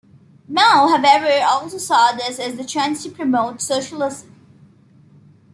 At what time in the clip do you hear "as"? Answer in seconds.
2.39-2.55